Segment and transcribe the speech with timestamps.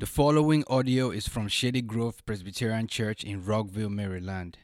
[0.00, 4.56] The following audio is from Shady Grove Presbyterian Church in Rockville, Maryland.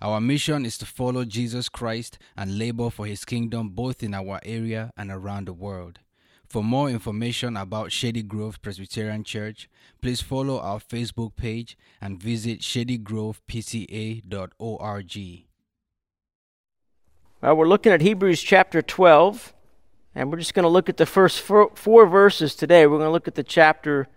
[0.00, 4.40] Our mission is to follow Jesus Christ and labor for his kingdom both in our
[4.42, 5.98] area and around the world.
[6.46, 9.68] For more information about Shady Grove Presbyterian Church,
[10.00, 15.44] please follow our Facebook page and visit shadygrovepca.org.
[17.42, 19.52] Well, we're looking at Hebrews chapter 12,
[20.14, 22.86] and we're just going to look at the first four, four verses today.
[22.86, 24.08] We're going to look at the chapter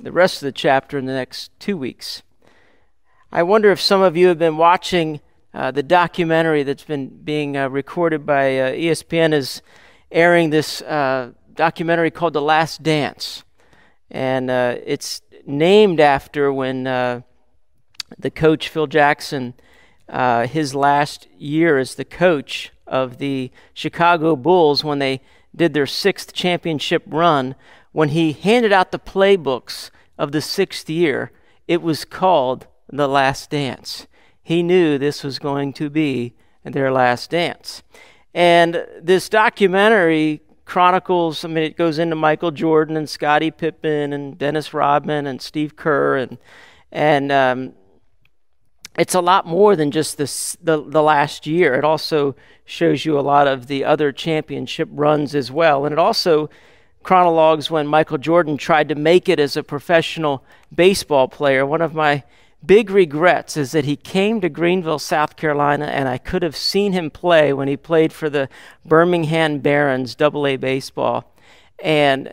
[0.00, 2.22] the rest of the chapter in the next two weeks.
[3.30, 5.20] I wonder if some of you have been watching
[5.52, 9.62] uh, the documentary that's been being uh, recorded by uh, ESPN is
[10.10, 13.44] airing this uh, documentary called The Last Dance.
[14.10, 17.22] And uh, it's named after when uh,
[18.18, 19.54] the coach, Phil Jackson,
[20.48, 25.20] his last year as the coach of the Chicago Bulls when they
[25.54, 27.54] did their sixth championship run
[27.94, 31.30] when he handed out the playbooks of the sixth year,
[31.68, 34.08] it was called The Last Dance.
[34.42, 37.84] He knew this was going to be their last dance.
[38.34, 44.36] And this documentary chronicles, I mean, it goes into Michael Jordan and Scottie Pippen and
[44.36, 46.38] Dennis Rodman and Steve Kerr and,
[46.90, 47.74] and um,
[48.98, 51.74] it's a lot more than just this, the, the last year.
[51.74, 55.84] It also shows you a lot of the other championship runs as well.
[55.84, 56.50] And it also
[57.04, 61.64] chronologues when Michael Jordan tried to make it as a professional baseball player.
[61.64, 62.24] One of my
[62.64, 66.92] big regrets is that he came to Greenville, South Carolina, and I could have seen
[66.92, 68.48] him play when he played for the
[68.84, 71.32] Birmingham Barons Double A baseball.
[71.78, 72.32] And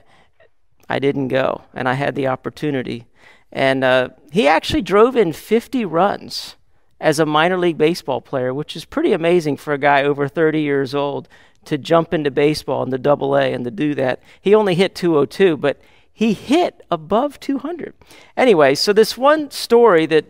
[0.89, 3.05] I didn't go, and I had the opportunity.
[3.51, 6.55] And uh, he actually drove in 50 runs
[6.99, 10.61] as a minor league baseball player, which is pretty amazing for a guy over 30
[10.61, 11.27] years old
[11.65, 14.21] to jump into baseball and the double A and to do that.
[14.41, 15.79] He only hit 202, but
[16.11, 17.93] he hit above 200.
[18.35, 20.25] Anyway, so this one story that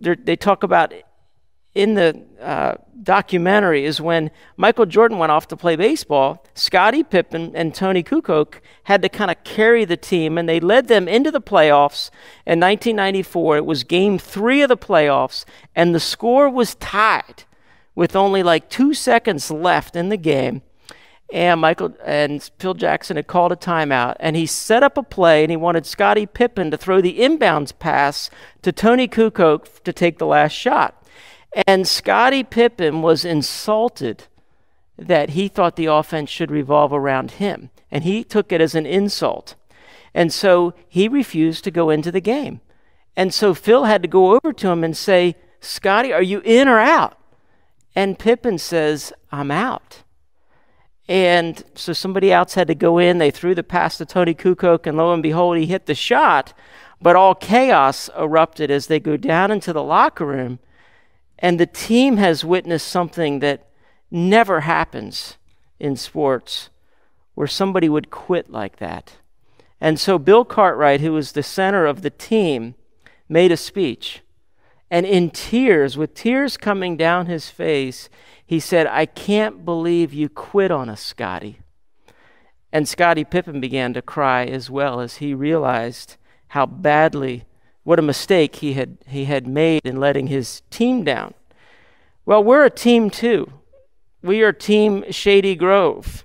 [0.00, 0.92] they talk about
[1.74, 7.54] in the uh, documentary is when Michael Jordan went off to play baseball, Scottie Pippen
[7.56, 11.30] and Toni Kukoc had to kind of carry the team, and they led them into
[11.32, 12.10] the playoffs
[12.46, 13.56] in 1994.
[13.58, 17.44] It was game three of the playoffs, and the score was tied
[17.94, 20.62] with only like two seconds left in the game.
[21.32, 25.42] And Michael and Phil Jackson had called a timeout, and he set up a play,
[25.42, 28.30] and he wanted Scottie Pippen to throw the inbounds pass
[28.62, 31.02] to Toni Kukoc to take the last shot.
[31.66, 34.24] And Scottie Pippen was insulted
[34.96, 38.86] that he thought the offense should revolve around him, and he took it as an
[38.86, 39.54] insult.
[40.12, 42.60] And so he refused to go into the game.
[43.16, 46.68] And so Phil had to go over to him and say, Scottie, are you in
[46.68, 47.18] or out?
[47.94, 50.02] And Pippen says, I'm out.
[51.08, 53.18] And so somebody else had to go in.
[53.18, 56.54] They threw the pass to Toni Kukoc, and lo and behold, he hit the shot.
[57.00, 60.58] But all chaos erupted as they go down into the locker room.
[61.38, 63.68] And the team has witnessed something that
[64.10, 65.36] never happens
[65.78, 66.70] in sports,
[67.34, 69.18] where somebody would quit like that.
[69.80, 72.76] And so Bill Cartwright, who was the center of the team,
[73.28, 74.22] made a speech.
[74.90, 78.08] And in tears, with tears coming down his face,
[78.46, 81.60] he said, I can't believe you quit on us, Scottie.
[82.72, 86.16] And Scottie Pippen began to cry as well as he realized
[86.48, 87.44] how badly,
[87.82, 91.34] what a mistake he had, he had made in letting his team down.
[92.26, 93.52] Well, we're a team too.
[94.22, 96.24] We are Team Shady Grove.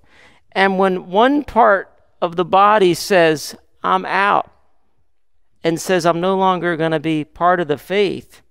[0.52, 1.92] And when one part
[2.22, 4.52] of the body says, I'm out,
[5.64, 8.42] and says, I'm no longer going to be part of the faith,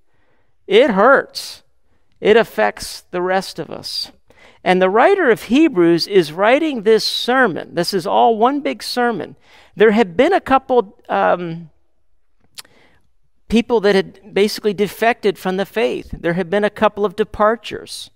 [0.69, 1.65] it hurts.
[2.21, 4.13] It affects the rest of us.
[4.63, 7.75] And the writer of Hebrews is writing this sermon.
[7.75, 9.35] This is all one big sermon.
[9.75, 11.71] There have been a couple um,
[13.49, 18.11] people that had basically defected from the faith, there have been a couple of departures.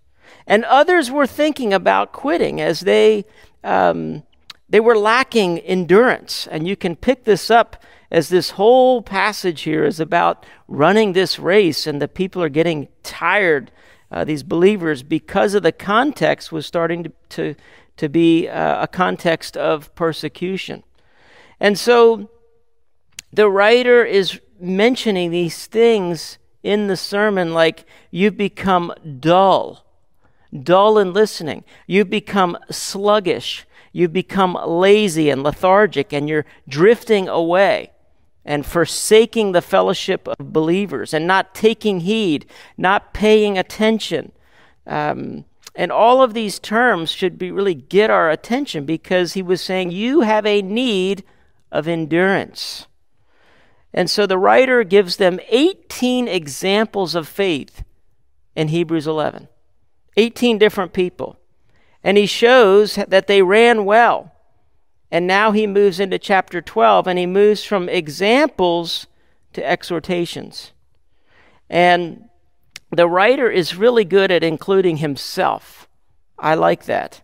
[0.47, 3.25] And others were thinking about quitting as they,
[3.63, 4.25] um,
[4.69, 6.47] they were lacking endurance.
[6.51, 11.39] And you can pick this up as this whole passage here is about running this
[11.39, 13.73] race and the people are getting tired,
[14.11, 17.55] uh, these believers, because of the context was starting to, to,
[17.97, 20.83] to be uh, a context of persecution.
[21.59, 22.29] And so
[23.33, 29.87] the writer is mentioning these things in the sermon like you've become dull,
[30.63, 37.91] dull in listening, you've become sluggish, you've become lazy and lethargic, and you're drifting away
[38.45, 42.47] and forsaking the fellowship of believers and not taking heed,
[42.77, 44.33] not paying attention.
[44.87, 45.45] Um,
[45.75, 49.91] and all of these terms should be really get our attention because he was saying
[49.91, 51.25] you have a need
[51.71, 52.87] of endurance.
[53.95, 57.85] And so the writer gives them 18 examples of faith
[58.55, 59.49] in Hebrews 11.
[60.17, 61.39] 18 different people.
[62.03, 64.33] And he shows that they ran well.
[65.13, 69.07] And now he moves into chapter 12 and he moves from examples
[69.53, 70.73] to exhortations.
[71.69, 72.31] And
[72.91, 75.87] the writer is really good at including himself.
[76.39, 77.21] I like that.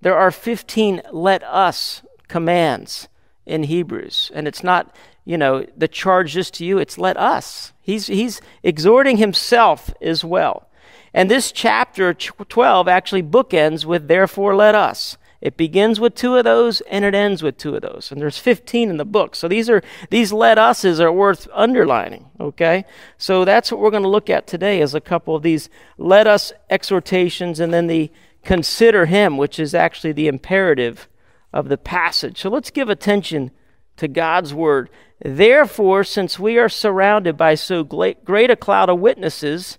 [0.00, 3.06] There are 15 let us commands
[3.44, 7.72] in Hebrews, and it's not, you know, the charge just to you, it's let us.
[7.80, 10.68] He's, he's exhorting himself as well.
[11.14, 15.16] And this chapter 12 actually bookends with therefore let us.
[15.46, 18.10] It begins with two of those and it ends with two of those.
[18.10, 19.36] And there's 15 in the book.
[19.36, 22.84] So these are these let us's are worth underlining, okay?
[23.16, 26.26] So that's what we're going to look at today is a couple of these let
[26.26, 28.10] us exhortations and then the
[28.42, 31.06] consider him, which is actually the imperative
[31.52, 32.40] of the passage.
[32.40, 33.52] So let's give attention
[33.98, 34.90] to God's word.
[35.24, 39.78] Therefore, since we are surrounded by so great a cloud of witnesses,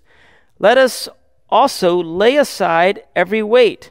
[0.58, 1.10] let us
[1.50, 3.90] also lay aside every weight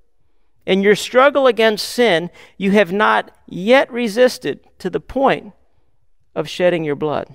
[0.65, 5.53] In your struggle against sin, you have not yet resisted to the point
[6.35, 7.33] of shedding your blood.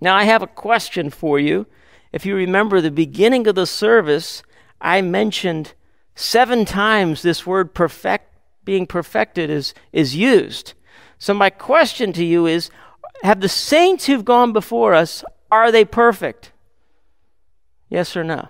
[0.00, 1.66] Now, I have a question for you.
[2.12, 4.42] If you remember the beginning of the service,
[4.80, 5.74] I mentioned
[6.14, 8.34] seven times this word perfect,
[8.64, 10.74] being perfected is, is used.
[11.18, 12.70] So, my question to you is
[13.22, 16.52] Have the saints who've gone before us, are they perfect?
[17.88, 18.48] Yes or no?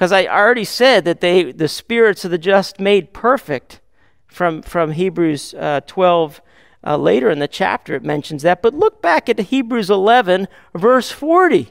[0.00, 3.80] Because I already said that they, the spirits of the just made perfect
[4.28, 6.40] from, from Hebrews uh, 12.
[6.82, 8.62] Uh, later in the chapter, it mentions that.
[8.62, 11.70] But look back at Hebrews 11, verse 40.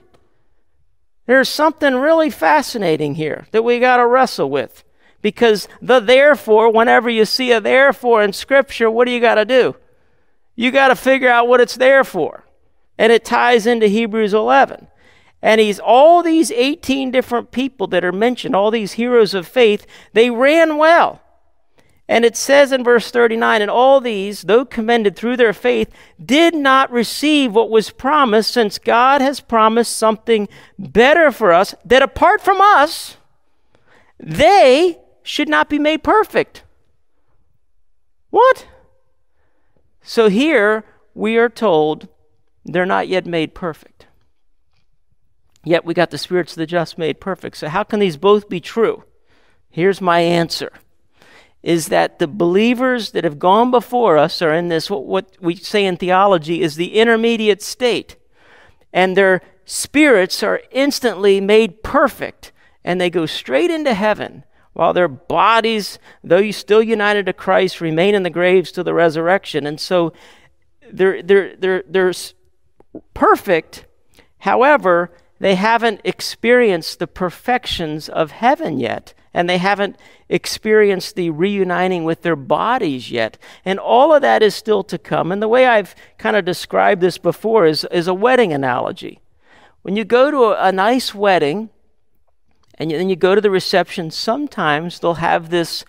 [1.26, 4.84] There's something really fascinating here that we got to wrestle with.
[5.24, 9.46] Because the therefore, whenever you see a therefore in Scripture, what do you got to
[9.46, 9.76] do?
[10.56, 12.46] You got to figure out what it's there for.
[12.96, 14.88] And it ties into Hebrews 11.
[15.42, 19.86] And he's all these 18 different people that are mentioned, all these heroes of faith,
[20.14, 21.22] they ran well.
[22.10, 25.90] And it says in verse 39 And all these, though commended through their faith,
[26.24, 32.02] did not receive what was promised, since God has promised something better for us, that
[32.02, 33.18] apart from us,
[34.20, 36.64] they should not be made perfect.
[38.32, 38.68] What?
[40.02, 40.84] So here
[41.14, 42.08] we are told
[42.66, 43.99] they're not yet made perfect.
[45.70, 47.56] Yet we got the spirits of the just made perfect.
[47.56, 49.04] So, how can these both be true?
[49.70, 50.72] Here's my answer
[51.62, 55.86] is that the believers that have gone before us are in this, what, we say
[55.86, 58.16] in theology is the intermediate state.
[58.92, 62.52] And their spirits are instantly made perfect,
[62.84, 68.16] and they go straight into heaven, while their bodies, though still united to Christ, remain
[68.16, 69.68] in the graves to the resurrection.
[69.68, 70.14] And so
[70.92, 72.14] they're, they're, they're, they're
[73.14, 73.86] perfect.
[74.40, 79.96] However, they haven't experienced the perfections of heaven yet, and they haven't
[80.28, 83.38] experienced the reuniting with their bodies yet.
[83.64, 85.32] And all of that is still to come.
[85.32, 89.22] And the way I've kind of described this before is, is a wedding analogy.
[89.82, 91.70] When you go to a, a nice wedding,
[92.78, 95.86] and then you go to the reception, sometimes they'll have this,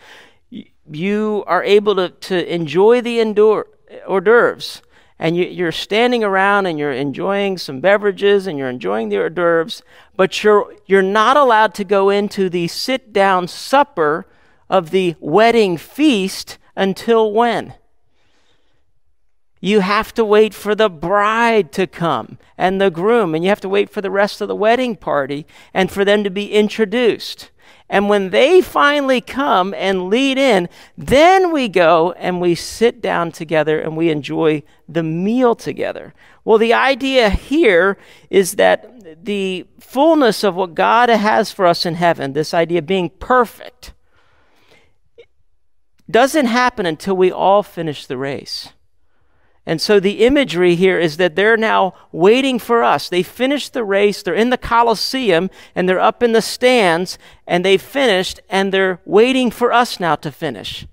[0.91, 3.67] you are able to, to enjoy the endure,
[4.07, 4.83] hors d'oeuvres
[5.21, 9.29] and you, are standing around and you're enjoying some beverages and you're enjoying the hors
[9.29, 9.83] d'oeuvres,
[10.17, 14.27] but you're, you're not allowed to go into the sit down supper
[14.71, 17.75] of the wedding feast until when?
[19.61, 23.61] You have to wait for the bride to come and the groom, and you have
[23.61, 27.51] to wait for the rest of the wedding party and for them to be introduced.
[27.91, 33.33] And when they finally come and lead in, then we go and we sit down
[33.33, 36.15] together and we enjoy the meal together.
[36.45, 37.99] Well, the idea here
[38.31, 42.87] is that the fullness of what God has for us in heaven, this idea of
[42.87, 43.93] being perfect,
[46.09, 48.69] doesn't happen until we all finish the race.
[49.71, 53.09] And so the imagery here is that they're now waiting for us.
[53.09, 57.65] They finished the race, they're in the Colosseum, and they're up in the stands, and
[57.65, 60.89] they've finished, and they're waiting for us now to finish.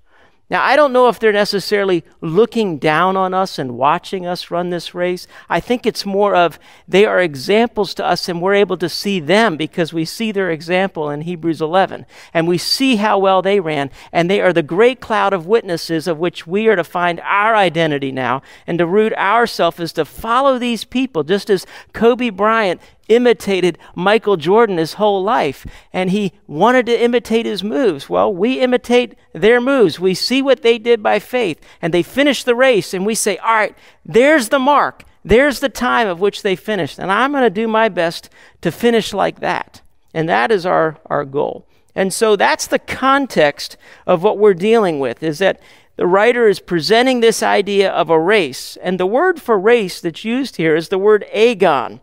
[0.50, 4.70] Now, I don't know if they're necessarily looking down on us and watching us run
[4.70, 5.26] this race.
[5.50, 9.20] I think it's more of they are examples to us and we're able to see
[9.20, 13.60] them because we see their example in Hebrews 11 and we see how well they
[13.60, 13.90] ran.
[14.10, 17.54] And they are the great cloud of witnesses of which we are to find our
[17.54, 22.80] identity now and to root ourselves is to follow these people, just as Kobe Bryant
[23.08, 28.08] imitated Michael Jordan his whole life and he wanted to imitate his moves.
[28.08, 29.98] Well, we imitate their moves.
[29.98, 33.36] We see what they did by faith and they finish the race and we say,
[33.38, 35.04] all right, there's the mark.
[35.24, 36.98] There's the time of which they finished.
[36.98, 38.30] And I'm going to do my best
[38.62, 39.82] to finish like that.
[40.14, 41.66] And that is our, our goal.
[41.94, 45.60] And so that's the context of what we're dealing with is that
[45.96, 48.78] the writer is presenting this idea of a race.
[48.82, 52.00] And the word for race that's used here is the word agon.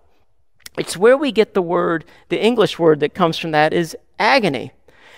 [0.77, 4.71] It's where we get the word, the English word that comes from that is agony.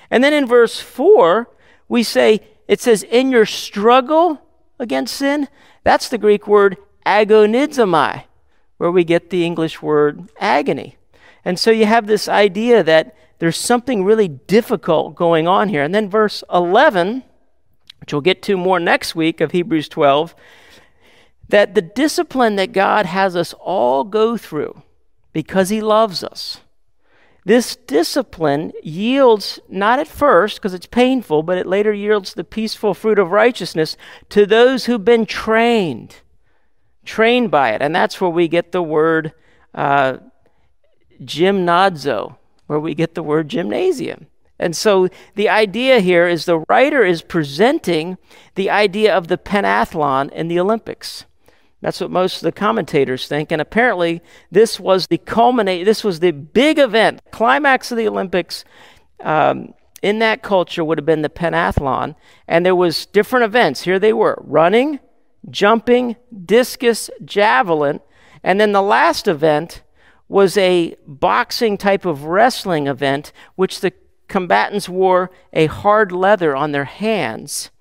[0.09, 1.49] And then in verse 4,
[1.89, 4.41] we say, it says, in your struggle
[4.79, 5.47] against sin,
[5.83, 8.23] that's the Greek word agonizomai,
[8.77, 10.97] where we get the English word agony.
[11.43, 15.83] And so you have this idea that there's something really difficult going on here.
[15.83, 17.23] And then verse 11,
[17.99, 20.35] which we'll get to more next week of Hebrews 12,
[21.49, 24.81] that the discipline that God has us all go through
[25.33, 26.61] because he loves us.
[27.45, 32.93] This discipline yields, not at first, because it's painful, but it later yields the peaceful
[32.93, 33.95] fruit of righteousness
[34.29, 36.17] to those who've been trained,
[37.05, 37.81] trained by it.
[37.81, 39.31] And that's where we get the word
[39.73, 40.17] uh,
[41.21, 44.27] gymnazo, where we get the word gymnasium.
[44.59, 48.17] And so the idea here is the writer is presenting
[48.55, 51.25] the idea of the pentathlon in the Olympics.
[51.81, 53.51] That's what most of the commentators think.
[53.51, 55.85] And apparently, this was the culminate.
[55.85, 58.65] This was the big event, climax of the Olympics.
[59.19, 62.15] Um, in that culture would have been the pentathlon,
[62.47, 63.81] and there was different events.
[63.81, 64.99] Here they were: running,
[65.49, 66.15] jumping,
[66.45, 67.99] discus, javelin,
[68.43, 69.81] and then the last event
[70.27, 73.93] was a boxing type of wrestling event, which the
[74.27, 77.71] combatants wore a hard leather on their hands,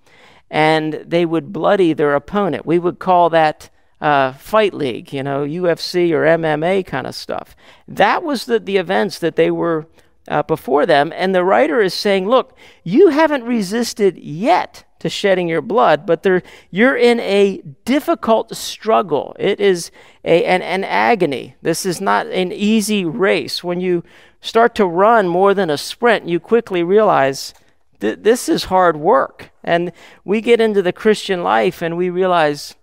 [0.51, 2.65] and they would bloody their opponent.
[2.65, 3.69] We would call that
[4.01, 7.57] uh, fight league, you know, UFC or MMA kind of stuff.
[7.89, 9.87] That was the, the events that they were
[10.29, 11.13] uh, before them.
[11.15, 16.23] And the writer is saying, look, you haven't resisted yet to shedding your blood, but
[16.23, 19.37] there, you're in a difficult struggle.
[19.39, 19.91] It is
[20.25, 21.55] a, an, an agony.
[21.63, 23.63] This is not an easy race.
[23.63, 24.03] When you
[24.41, 27.53] start to run more than a sprint, you quickly realize
[28.01, 29.51] th- this is hard work.
[29.63, 29.93] And
[30.25, 32.75] we get into the Christian life and we realize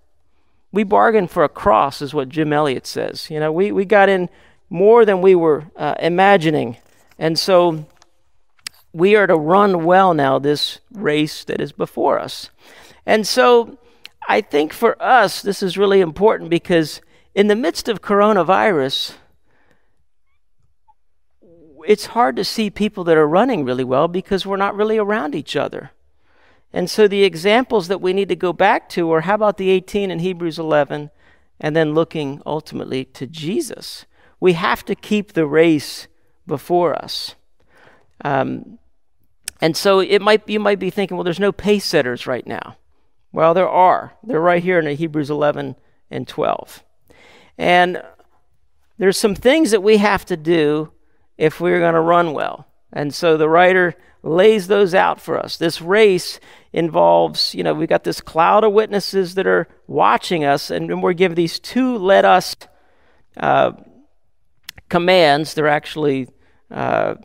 [0.73, 3.29] we bargained for a cross, is what Jim Elliot says.
[3.29, 4.27] You know, we, we got in
[4.69, 6.77] more than we were uh, imagining.
[7.19, 7.85] And so
[8.91, 12.49] we are to run well now this race that is before us.
[13.05, 13.77] And so
[14.27, 17.01] I think for us, this is really important because
[17.35, 19.13] in the midst of coronavirus,
[21.85, 25.35] it's hard to see people that are running really well because we're not really around
[25.35, 25.91] each other.
[26.73, 29.69] And so the examples that we need to go back to are how about the
[29.69, 31.11] 18 in Hebrews 11
[31.59, 34.05] and then looking ultimately to Jesus.
[34.39, 36.07] We have to keep the race
[36.47, 37.35] before us.
[38.25, 38.79] Um,
[39.61, 42.75] and so it might you might be thinking, well, there's no pace setters right now.
[43.31, 44.13] Well, there are.
[44.23, 45.75] They're right here in Hebrews 11
[46.11, 46.83] and 12.
[47.57, 48.03] And
[48.97, 50.91] there's some things that we have to do
[51.37, 52.67] if we're going to run well.
[52.91, 55.57] And so the writer lays those out for us.
[55.57, 56.39] This race
[56.73, 61.13] involves, you know, we've got this cloud of witnesses that are watching us, and we're
[61.13, 62.55] given these two let us
[63.37, 63.73] uh,
[64.89, 65.53] commands.
[65.53, 66.27] They're actually,
[66.71, 67.15] uh,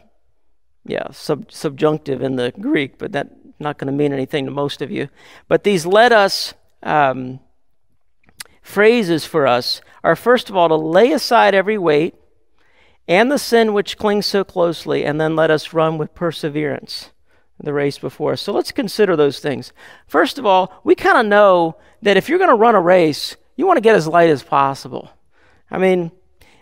[0.84, 4.82] yeah, sub- subjunctive in the Greek, but that's not going to mean anything to most
[4.82, 5.08] of you.
[5.48, 6.52] But these let us
[6.82, 7.40] um,
[8.62, 12.14] phrases for us are, first of all, to lay aside every weight
[13.08, 17.10] and the sin which clings so closely, and then let us run with perseverance
[17.60, 18.42] the race before us.
[18.42, 19.72] So let's consider those things.
[20.06, 23.36] First of all, we kind of know that if you're going to run a race,
[23.56, 25.10] you want to get as light as possible.
[25.70, 26.12] I mean,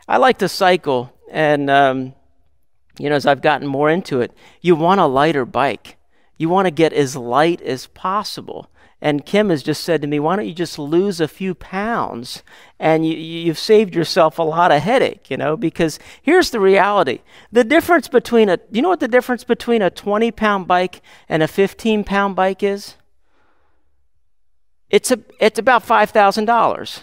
[0.08, 2.14] I like to cycle, and um,
[2.98, 5.96] you know, as I've gotten more into it, you want a lighter bike.
[6.38, 8.70] You want to get as light as possible.
[9.00, 12.42] And Kim has just said to me, why don't you just lose a few pounds
[12.78, 15.56] and you, you've saved yourself a lot of headache, you know?
[15.56, 17.20] Because here's the reality
[17.52, 21.42] the difference between a, you know what the difference between a 20 pound bike and
[21.42, 22.96] a 15 pound bike is?
[24.88, 27.02] It's, a, it's about $5,000.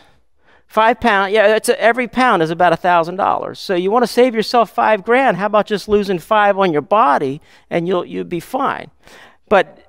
[0.74, 3.60] Five pound, yeah, it's a, every pound is about a thousand dollars.
[3.60, 5.38] So you want to save yourself five grand.
[5.38, 8.90] How about just losing five on your body and you'll you'll be fine?
[9.50, 9.83] But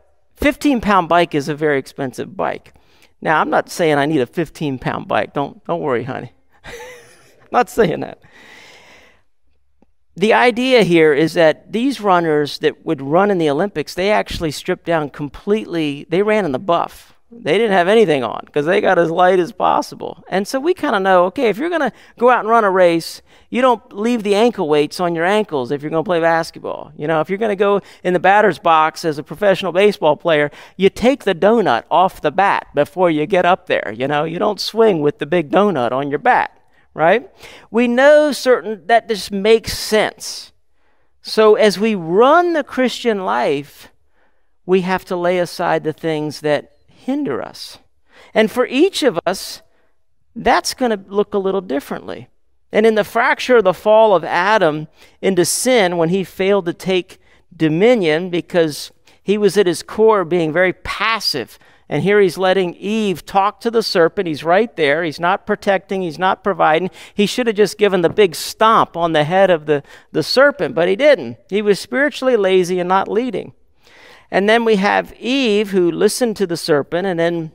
[0.45, 2.75] 15 pound bike is a very expensive bike.
[3.23, 5.33] Now, I'm not saying I need a 15 pound bike.
[5.33, 6.33] Don't, don't worry, honey.
[7.51, 8.21] not saying that.
[10.17, 14.51] The idea here is that these runners that would run in the Olympics, they actually
[14.51, 16.05] stripped down completely.
[16.11, 17.14] They ran in the buff.
[17.43, 20.25] They didn't have anything on because they got as light as possible.
[20.29, 22.65] And so we kind of know okay, if you're going to go out and run
[22.65, 26.09] a race, you don't leave the ankle weights on your ankles if you're going to
[26.09, 26.93] play basketball.
[26.97, 30.17] You know, if you're going to go in the batter's box as a professional baseball
[30.17, 33.95] player, you take the donut off the bat before you get up there.
[33.97, 36.59] You know, you don't swing with the big donut on your bat,
[36.95, 37.31] right?
[37.71, 40.53] We know certain that this makes sense.
[41.23, 43.91] So as we run the Christian life,
[44.67, 46.74] we have to lay aside the things that
[47.05, 47.79] hinder us.
[48.33, 49.63] And for each of us,
[50.35, 52.29] that's going to look a little differently.
[52.73, 54.89] And in the fracture of the fall of Adam
[55.23, 57.21] into sin, when he failed to take
[57.57, 58.91] dominion because
[59.23, 61.59] he was at his core being very passive.
[61.89, 64.27] And here he's letting Eve talk to the serpent.
[64.27, 65.05] He's right there.
[65.05, 66.91] He's not protecting, he's not providing.
[67.15, 70.75] He should have just given the big stomp on the head of the, the serpent,
[70.75, 71.37] but he didn't.
[71.49, 73.53] He was spiritually lazy and not leading.
[74.31, 77.53] And then we have Eve who listened to the serpent, and then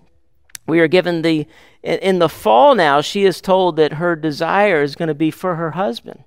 [0.68, 1.48] we are given the,
[1.84, 5.56] in the fall now, she is told that her desire is going to be for
[5.56, 6.24] her husband.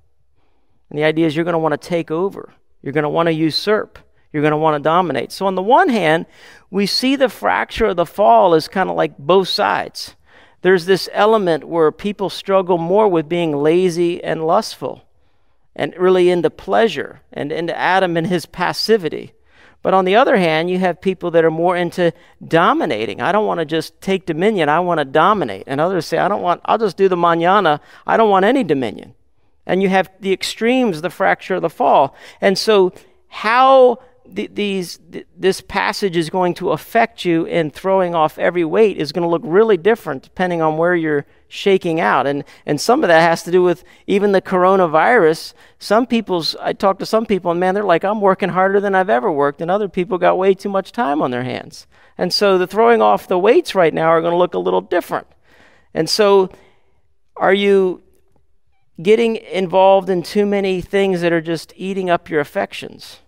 [0.90, 3.28] And the idea is you're going to want to take over, you're going to want
[3.28, 3.98] to usurp,
[4.32, 5.32] you're going to want to dominate.
[5.32, 6.26] So, on the one hand,
[6.70, 10.16] we see the fracture of the fall as kind of like both sides.
[10.62, 15.04] There's this element where people struggle more with being lazy and lustful
[15.74, 19.32] and really into pleasure and into Adam and his passivity.
[19.82, 22.12] But on the other hand, you have people that are more into
[22.46, 23.20] dominating.
[23.20, 25.64] I don't want to just take dominion, I want to dominate.
[25.66, 28.62] And others say, I don't want, I'll just do the manana, I don't want any
[28.62, 29.14] dominion.
[29.66, 32.14] And you have the extremes, the fracture the fall.
[32.40, 32.92] And so,
[33.28, 33.98] how
[34.34, 38.96] th- these th- this passage is going to affect you in throwing off every weight
[38.98, 42.26] is going to look really different depending on where you're shaking out.
[42.26, 45.52] And, and some of that has to do with even the coronavirus.
[45.78, 48.94] Some people's, I talk to some people, and man, they're like, I'm working harder than
[48.94, 49.60] I've ever worked.
[49.60, 51.86] And other people got way too much time on their hands.
[52.16, 54.80] And so the throwing off the weights right now are going to look a little
[54.80, 55.26] different.
[55.92, 56.50] And so,
[57.36, 58.02] are you
[59.02, 63.18] getting involved in too many things that are just eating up your affections?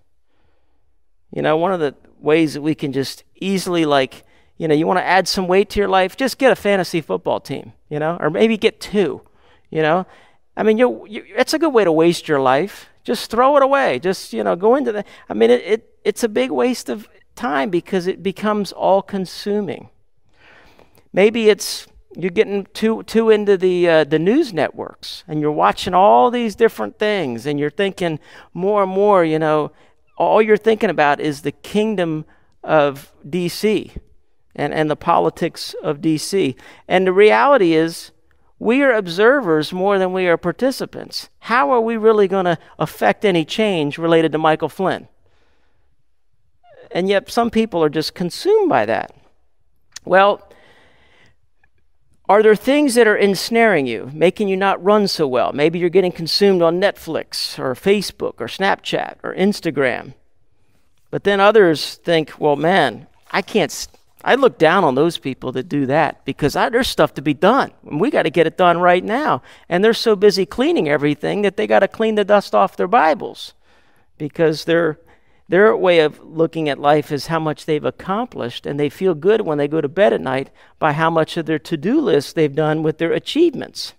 [1.31, 4.25] You know, one of the ways that we can just easily, like,
[4.57, 7.01] you know, you want to add some weight to your life, just get a fantasy
[7.01, 9.23] football team, you know, or maybe get two,
[9.71, 10.07] you know.
[10.57, 12.89] I mean, you, you it's a good way to waste your life.
[13.03, 13.99] Just throw it away.
[13.99, 17.09] Just, you know, go into the, I mean, it, it it's a big waste of
[17.35, 19.91] time because it becomes all consuming.
[21.13, 21.87] Maybe it's,
[22.17, 26.55] you're getting too too into the uh, the news networks and you're watching all these
[26.55, 28.21] different things and you're thinking
[28.53, 29.73] more and more you know
[30.17, 32.25] all you're thinking about is the kingdom
[32.63, 33.91] of DC
[34.55, 36.55] and, and the politics of DC.
[36.89, 38.11] And the reality is,
[38.59, 41.29] we are observers more than we are participants.
[41.41, 45.09] How are we really going to affect any change related to Michael Flynn?
[46.91, 49.15] And yet, some people are just consumed by that.
[50.05, 50.49] Well,
[52.27, 55.53] are there things that are ensnaring you, making you not run so well?
[55.53, 60.15] Maybe you're getting consumed on Netflix or Facebook or Snapchat or Instagram.
[61.11, 63.89] But then others think, well, man, I can't.
[64.25, 67.35] I look down on those people that do that because I, there's stuff to be
[67.35, 67.73] done.
[67.85, 69.43] And we got to get it done right now.
[69.69, 72.89] And they're so busy cleaning everything that they got to clean the dust off their
[72.89, 73.53] Bibles
[74.17, 74.99] because they're
[75.47, 79.43] their way of looking at life is how much they've accomplished, and they feel good
[79.43, 82.35] when they go to bed at night by how much of their to do list
[82.35, 83.93] they've done with their achievements.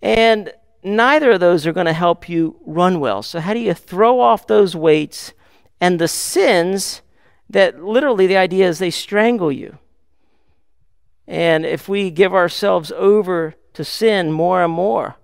[0.00, 3.22] And neither of those are going to help you run well.
[3.22, 5.34] So, how do you throw off those weights
[5.78, 7.02] and the sins
[7.50, 9.78] that literally the idea is they strangle you?
[11.26, 15.16] And if we give ourselves over to sin more and more,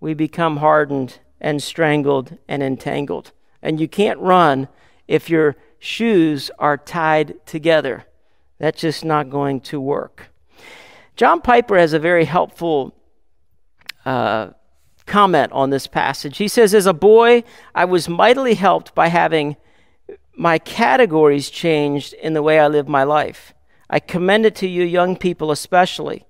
[0.00, 3.32] we become hardened and strangled and entangled.
[3.62, 4.68] And you can't run
[5.06, 8.04] if your shoes are tied together.
[8.58, 10.28] That's just not going to work.
[11.16, 12.94] John Piper has a very helpful
[14.04, 14.50] uh,
[15.06, 16.38] comment on this passage.
[16.38, 19.56] He says, As a boy, I was mightily helped by having
[20.34, 23.52] my categories changed in the way I live my life.
[23.88, 26.26] I commend it to you, young people, especially.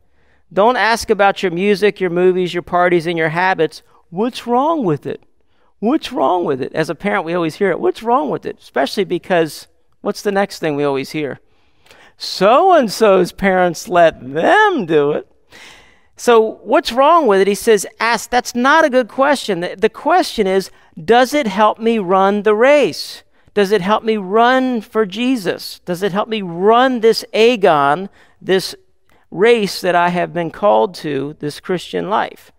[0.52, 3.82] Don't ask about your music, your movies, your parties, and your habits.
[4.08, 5.22] What's wrong with it?
[5.78, 6.72] What's wrong with it?
[6.74, 7.80] As a parent, we always hear it.
[7.80, 8.58] What's wrong with it?
[8.58, 9.68] Especially because
[10.00, 11.40] what's the next thing we always hear?
[12.16, 15.30] So and so's parents let them do it.
[16.16, 17.46] So, what's wrong with it?
[17.46, 18.28] He says, Ask.
[18.28, 19.60] That's not a good question.
[19.60, 20.70] The, the question is,
[21.02, 23.22] does it help me run the race?
[23.54, 25.80] Does it help me run for Jesus?
[25.84, 28.08] Does it help me run this agon,
[28.40, 28.74] this
[29.30, 32.52] race that I have been called to, this Christian life?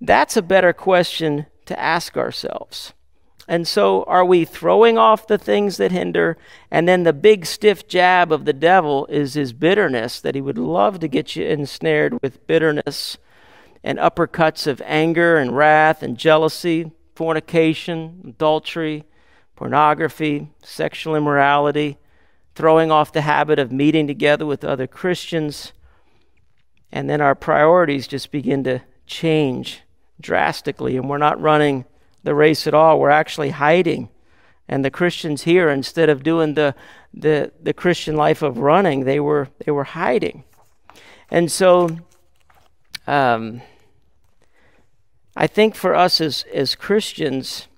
[0.00, 2.92] That's a better question to ask ourselves.
[3.46, 6.38] And so, are we throwing off the things that hinder?
[6.70, 10.56] And then the big stiff jab of the devil is his bitterness, that he would
[10.56, 13.18] love to get you ensnared with bitterness
[13.82, 19.04] and uppercuts of anger and wrath and jealousy, fornication, adultery,
[19.56, 21.98] pornography, sexual immorality,
[22.54, 25.72] throwing off the habit of meeting together with other Christians.
[26.92, 29.82] And then our priorities just begin to change
[30.20, 31.84] drastically, and we're not running
[32.22, 32.98] the race at all.
[32.98, 34.08] We're actually hiding.
[34.68, 36.74] And the Christians here, instead of doing the,
[37.12, 40.44] the, the Christian life of running, they were, they were hiding.
[41.30, 41.98] And so
[43.06, 43.60] um,
[45.36, 47.68] I think for us as, as Christians,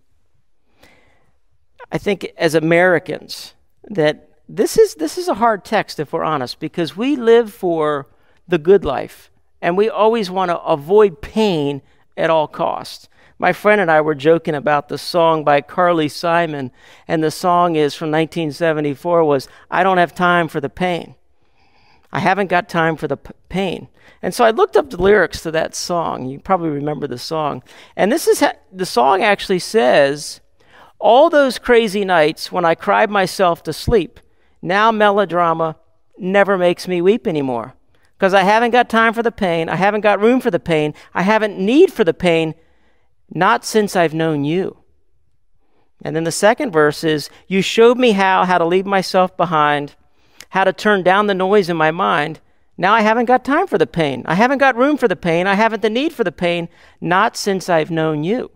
[1.90, 6.60] I think as Americans, that this is, this is a hard text if we're honest,
[6.60, 8.06] because we live for
[8.48, 11.82] the good life and we always want to avoid pain
[12.16, 13.08] at all costs.
[13.38, 16.70] My friend and I were joking about the song by Carly Simon,
[17.06, 21.14] and the song is from 1974 was I don't have time for the pain.
[22.12, 23.88] I haven't got time for the p- pain.
[24.22, 26.26] And so I looked up the lyrics to that song.
[26.26, 27.62] You probably remember the song.
[27.94, 30.40] And this is ha- the song actually says,
[30.98, 34.20] All those crazy nights when I cried myself to sleep,
[34.62, 35.76] now melodrama
[36.18, 37.74] never makes me weep anymore.
[38.18, 39.68] Because I haven't got time for the pain.
[39.68, 40.94] I haven't got room for the pain.
[41.12, 42.54] I haven't need for the pain
[43.32, 44.78] not since I've known you.
[46.02, 49.94] And then the second verse is, You showed me how, how to leave myself behind,
[50.50, 52.40] how to turn down the noise in my mind.
[52.78, 54.22] Now I haven't got time for the pain.
[54.26, 55.46] I haven't got room for the pain.
[55.46, 56.68] I haven't the need for the pain,
[57.00, 58.50] not since I've known you.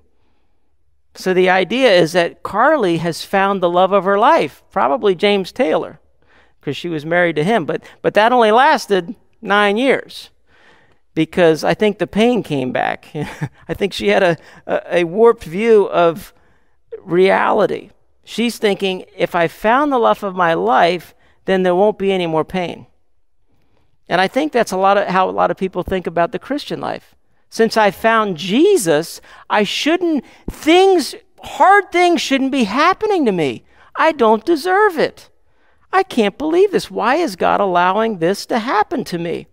[1.14, 5.52] So the idea is that Carly has found the love of her life, probably James
[5.52, 6.00] Taylor,
[6.60, 10.30] because she was married to him, but, but that only lasted nine years
[11.14, 13.08] because I think the pain came back.
[13.68, 16.32] I think she had a, a, a, warped view of
[17.00, 17.90] reality.
[18.24, 21.14] She's thinking, if I found the love of my life,
[21.46, 22.86] then there won't be any more pain.
[24.08, 26.38] And I think that's a lot of how a lot of people think about the
[26.38, 27.14] Christian life.
[27.50, 33.64] Since I found Jesus, I shouldn't, things, hard things shouldn't be happening to me.
[33.96, 35.28] I don't deserve it.
[35.92, 36.90] I can't believe this.
[36.90, 39.48] Why is God allowing this to happen to me?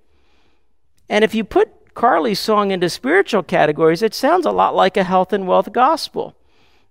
[1.10, 5.04] And if you put Carly's song into spiritual categories, it sounds a lot like a
[5.04, 6.36] health and wealth gospel.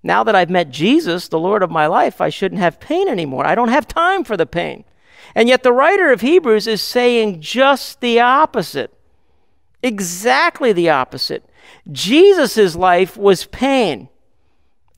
[0.03, 3.47] Now that I've met Jesus, the Lord of my life, I shouldn't have pain anymore.
[3.47, 4.85] I don't have time for the pain.
[5.37, 8.96] And yet the writer of Hebrews is saying just the opposite.
[9.87, 11.49] Exactly the opposite.
[11.93, 14.09] Jesus' life was pain,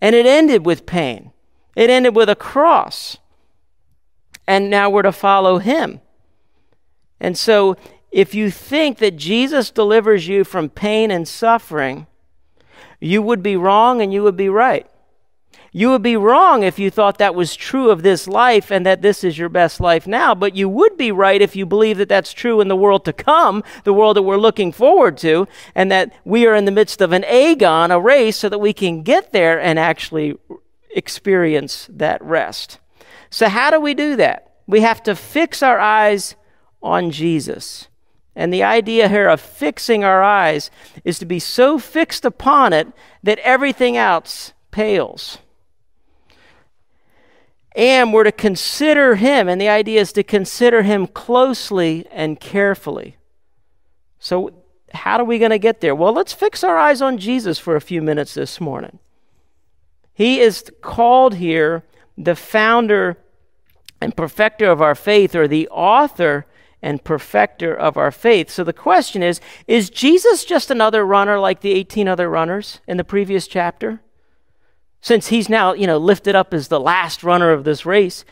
[0.00, 1.30] and it ended with pain.
[1.76, 3.18] It ended with a cross.
[4.46, 6.00] And now we're to follow him.
[7.20, 7.76] And so
[8.10, 12.06] if you think that Jesus delivers you from pain and suffering,
[12.98, 14.90] you would be wrong and you would be right.
[15.72, 19.02] You would be wrong if you thought that was true of this life and that
[19.02, 22.08] this is your best life now, but you would be right if you believe that
[22.08, 25.92] that's true in the world to come, the world that we're looking forward to, and
[25.92, 29.02] that we are in the midst of an agon, a race, so that we can
[29.02, 30.38] get there and actually
[30.90, 32.78] experience that rest.
[33.30, 34.54] So, how do we do that?
[34.66, 36.34] We have to fix our eyes
[36.82, 37.88] on Jesus.
[38.34, 40.70] And the idea here of fixing our eyes
[41.04, 42.86] is to be so fixed upon it
[43.22, 45.38] that everything else pales.
[47.78, 53.16] And we're to consider him, and the idea is to consider him closely and carefully.
[54.18, 55.94] So, how are we going to get there?
[55.94, 58.98] Well, let's fix our eyes on Jesus for a few minutes this morning.
[60.12, 61.84] He is called here
[62.16, 63.16] the founder
[64.00, 66.46] and perfecter of our faith, or the author
[66.82, 68.50] and perfecter of our faith.
[68.50, 72.96] So the question is Is Jesus just another runner like the 18 other runners in
[72.96, 74.00] the previous chapter?
[75.00, 78.24] Since he's now, you know, lifted up as the last runner of this race.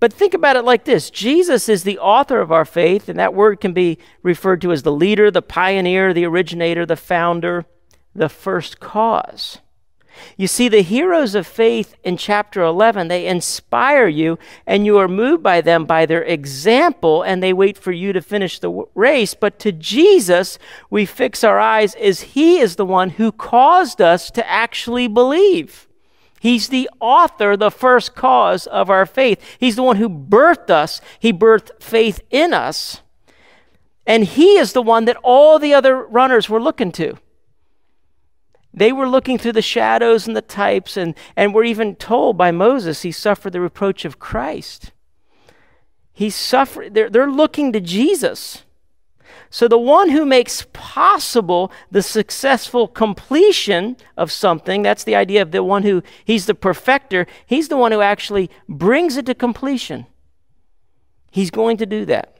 [0.00, 3.34] But think about it like this Jesus is the author of our faith, and that
[3.34, 7.66] word can be referred to as the leader, the pioneer, the originator, the founder,
[8.14, 9.58] the first cause.
[10.36, 15.08] You see, the heroes of faith in chapter 11, they inspire you and you are
[15.08, 19.34] moved by them by their example and they wait for you to finish the race.
[19.34, 20.58] But to Jesus,
[20.90, 25.88] we fix our eyes as he is the one who caused us to actually believe.
[26.40, 29.42] He's the author, the first cause of our faith.
[29.58, 31.00] He's the one who birthed us.
[31.18, 33.02] He birthed faith in us.
[34.06, 37.18] And he is the one that all the other runners were looking to.
[38.78, 42.52] They were looking through the shadows and the types, and, and were even told by
[42.52, 44.92] Moses he suffered the reproach of Christ.
[46.12, 48.62] He suffered, they're, they're looking to Jesus.
[49.50, 55.50] So, the one who makes possible the successful completion of something, that's the idea of
[55.50, 60.06] the one who, he's the perfecter, he's the one who actually brings it to completion.
[61.30, 62.37] He's going to do that.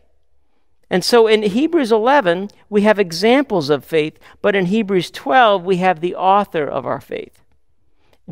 [0.91, 5.77] And so in Hebrews 11, we have examples of faith, but in Hebrews 12, we
[5.79, 7.43] have the author of our faith.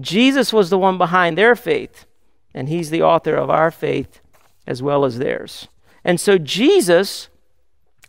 [0.00, 2.06] Jesus was the one behind their faith,
[2.54, 4.20] and he's the author of our faith
[4.66, 5.68] as well as theirs.
[6.04, 7.28] And so Jesus,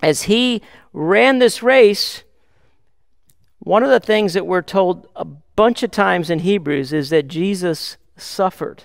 [0.02, 0.62] as he
[0.94, 2.24] ran this race,
[3.60, 7.28] one of the things that we're told a bunch of times in Hebrews is that
[7.28, 8.84] Jesus suffered.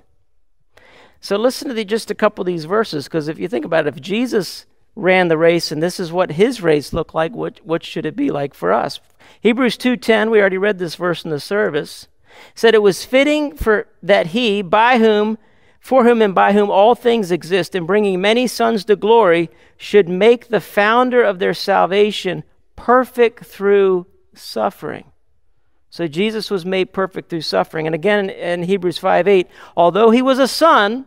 [1.21, 3.87] So listen to the, just a couple of these verses, because if you think about
[3.87, 7.61] it, if Jesus ran the race and this is what his race looked like what,
[7.65, 9.01] what should it be like for us?
[9.41, 12.09] Hebrews 2.10 we already read this verse in the service
[12.55, 15.39] said it was fitting for that he by whom
[15.81, 20.09] for whom and by whom all things exist in bringing many sons to glory should
[20.09, 22.45] make the founder of their salvation
[22.77, 25.05] perfect through suffering.
[25.91, 27.87] So jesus was made perfect through suffering.
[27.87, 31.07] And again in, hebrews 5 8 although he was a son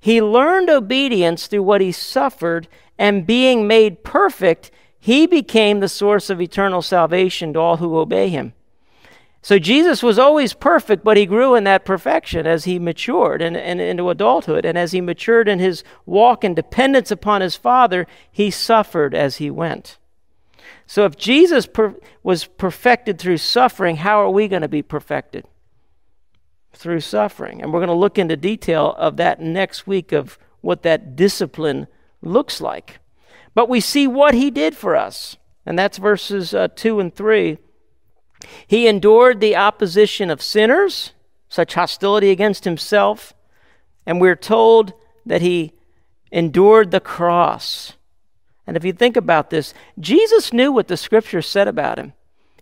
[0.00, 6.30] he learned obedience through what he suffered and being made perfect, he became the source
[6.30, 8.52] of eternal salvation to all who obey him.
[9.40, 13.56] So Jesus was always perfect, but he grew in that perfection as he matured and,
[13.56, 14.64] and into adulthood.
[14.64, 19.36] And as he matured in his walk and dependence upon his Father, he suffered as
[19.36, 19.96] he went.
[20.86, 25.44] So if Jesus per- was perfected through suffering, how are we going to be perfected?
[26.78, 27.60] Through suffering.
[27.60, 31.88] And we're going to look into detail of that next week of what that discipline
[32.22, 33.00] looks like.
[33.52, 35.36] But we see what he did for us,
[35.66, 37.58] and that's verses uh, 2 and 3.
[38.66, 41.12] He endured the opposition of sinners,
[41.48, 43.34] such hostility against himself,
[44.06, 44.92] and we're told
[45.26, 45.72] that he
[46.30, 47.94] endured the cross.
[48.66, 52.12] And if you think about this, Jesus knew what the scripture said about him.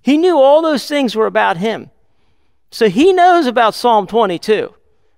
[0.01, 1.91] He knew all those things were about him.
[2.77, 4.75] So he knows about Psalm 22.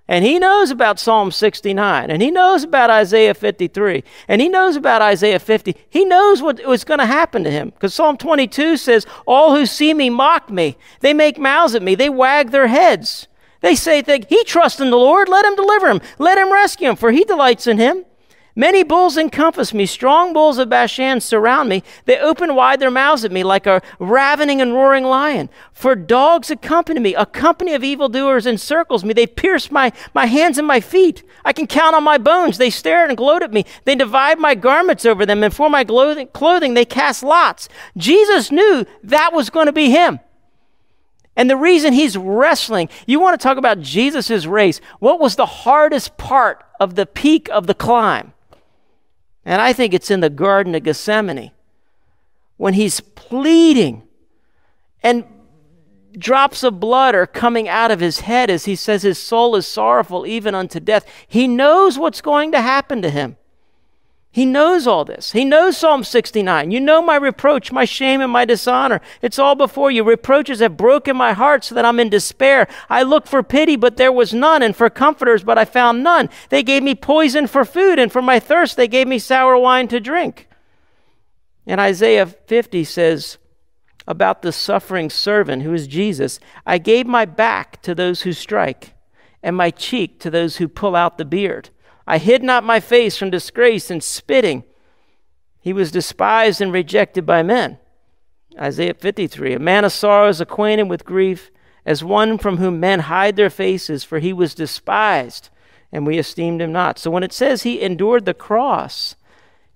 [0.06, 4.76] And he knows about Psalm 69, and he knows about Isaiah 53, and he knows
[4.76, 5.74] about Isaiah 50.
[5.90, 9.66] He knows what was going to happen to him because Psalm 22 says, All who
[9.66, 10.78] see me mock me.
[11.00, 13.26] They make mouths at me, they wag their heads.
[13.60, 16.96] They say, He trusts in the Lord, let him deliver him, let him rescue him,
[16.96, 18.04] for he delights in him.
[18.58, 21.84] Many bulls encompass me, strong bulls of Bashan surround me.
[22.06, 25.48] They open wide their mouths at me like a ravening and roaring lion.
[25.72, 29.14] For dogs accompany me, a company of evildoers encircles me.
[29.14, 31.22] They pierce my, my hands and my feet.
[31.44, 32.58] I can count on my bones.
[32.58, 33.64] They stare and gloat at me.
[33.84, 37.68] They divide my garments over them, and for my clothing they cast lots.
[37.96, 40.18] Jesus knew that was going to be him.
[41.36, 44.80] And the reason he's wrestling, you want to talk about Jesus' race.
[44.98, 48.32] What was the hardest part of the peak of the climb?
[49.48, 51.52] And I think it's in the Garden of Gethsemane
[52.58, 54.02] when he's pleading
[55.02, 55.24] and
[56.18, 59.66] drops of blood are coming out of his head as he says his soul is
[59.66, 61.06] sorrowful even unto death.
[61.26, 63.37] He knows what's going to happen to him.
[64.30, 65.32] He knows all this.
[65.32, 66.70] He knows Psalm 69.
[66.70, 69.00] You know my reproach, my shame, and my dishonor.
[69.22, 70.04] It's all before you.
[70.04, 72.68] Reproaches have broken my heart so that I'm in despair.
[72.90, 76.28] I looked for pity, but there was none, and for comforters, but I found none.
[76.50, 79.88] They gave me poison for food, and for my thirst, they gave me sour wine
[79.88, 80.46] to drink.
[81.66, 83.38] And Isaiah 50 says
[84.06, 88.94] about the suffering servant who is Jesus I gave my back to those who strike,
[89.42, 91.70] and my cheek to those who pull out the beard.
[92.08, 94.64] I hid not my face from disgrace and spitting.
[95.60, 97.76] He was despised and rejected by men.
[98.58, 101.50] Isaiah 53 A man of sorrows, acquainted with grief,
[101.84, 105.50] as one from whom men hide their faces, for he was despised,
[105.92, 106.98] and we esteemed him not.
[106.98, 109.14] So when it says he endured the cross,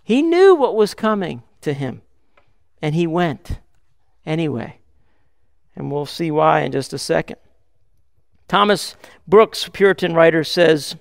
[0.03, 2.01] he knew what was coming to him,
[2.81, 3.59] and he went
[4.25, 4.79] anyway.
[5.77, 7.37] And we'll see why in just a second.
[8.49, 8.97] Thomas
[9.29, 10.97] Brooks, Puritan writer, says,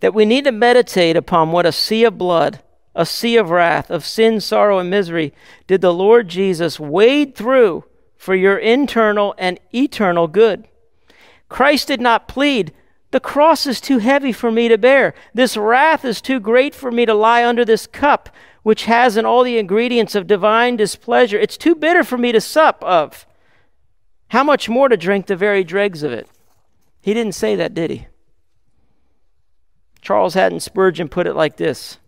[0.00, 2.60] that we need to meditate upon what a sea of blood,
[2.94, 5.32] a sea of wrath, of sin, sorrow, and misery
[5.66, 7.84] did the Lord Jesus wade through
[8.16, 10.66] for your internal and eternal good.
[11.48, 12.72] Christ did not plead,
[13.12, 15.14] The cross is too heavy for me to bear.
[15.34, 18.28] This wrath is too great for me to lie under this cup,
[18.62, 21.38] which has in all the ingredients of divine displeasure.
[21.38, 23.26] It's too bitter for me to sup of.
[24.28, 26.28] How much more to drink the very dregs of it?
[27.00, 28.06] He didn't say that, did he?
[30.10, 31.98] Charles Haddon Spurgeon put it like this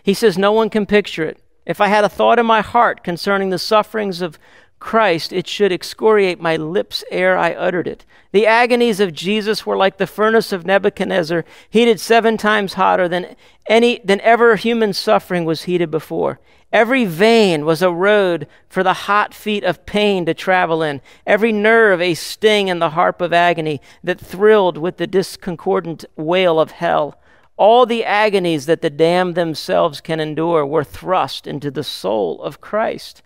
[0.00, 1.42] He says, No one can picture it.
[1.66, 4.38] If I had a thought in my heart concerning the sufferings of
[4.78, 8.06] Christ, it should excoriate my lips ere I uttered it.
[8.30, 13.34] The agonies of Jesus were like the furnace of Nebuchadnezzar, heated seven times hotter than
[13.66, 16.38] any than ever human suffering was heated before.
[16.72, 21.52] Every vein was a road for the hot feet of pain to travel in, every
[21.52, 26.70] nerve a sting in the harp of agony that thrilled with the discordant wail of
[26.70, 27.20] hell.
[27.58, 32.62] All the agonies that the damned themselves can endure were thrust into the soul of
[32.62, 33.22] Christ.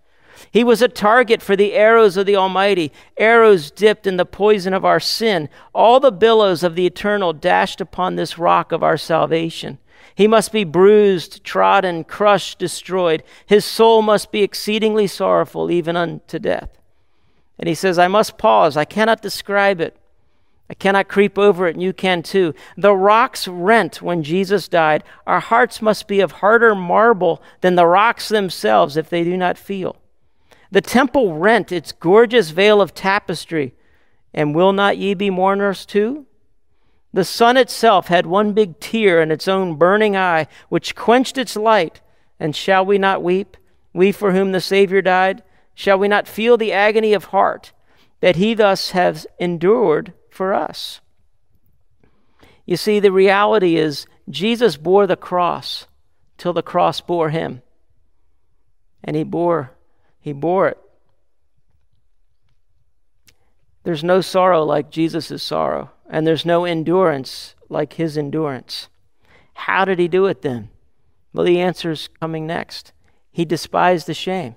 [0.50, 4.74] He was a target for the arrows of the Almighty, arrows dipped in the poison
[4.74, 8.96] of our sin, all the billows of the eternal dashed upon this rock of our
[8.96, 9.78] salvation.
[10.16, 13.22] He must be bruised, trodden, crushed, destroyed.
[13.44, 16.70] His soul must be exceedingly sorrowful, even unto death.
[17.58, 18.78] And he says, I must pause.
[18.78, 19.94] I cannot describe it.
[20.70, 22.54] I cannot creep over it, and you can too.
[22.78, 25.04] The rocks rent when Jesus died.
[25.26, 29.58] Our hearts must be of harder marble than the rocks themselves if they do not
[29.58, 29.96] feel.
[30.70, 33.74] The temple rent its gorgeous veil of tapestry.
[34.32, 36.24] And will not ye be mourners too?
[37.12, 41.56] The sun itself had one big tear in its own burning eye, which quenched its
[41.56, 42.00] light.
[42.38, 43.56] And shall we not weep,
[43.92, 45.42] we for whom the Savior died?
[45.74, 47.72] Shall we not feel the agony of heart
[48.20, 51.00] that he thus has endured for us?
[52.66, 55.86] You see, the reality is Jesus bore the cross
[56.36, 57.62] till the cross bore him.
[59.02, 59.76] And he bore
[60.26, 60.78] he bore it.
[63.84, 68.88] There's no sorrow like Jesus' sorrow, and there's no endurance like his endurance.
[69.54, 70.70] How did he do it then?
[71.32, 72.92] Well, the answer is coming next.
[73.32, 74.54] He despised the shame.